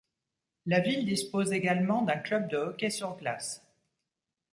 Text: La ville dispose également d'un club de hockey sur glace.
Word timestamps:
La 0.65 0.79
ville 0.79 1.05
dispose 1.05 1.51
également 1.53 2.01
d'un 2.01 2.17
club 2.17 2.47
de 2.47 2.57
hockey 2.57 2.89
sur 2.89 3.15
glace. 3.17 3.63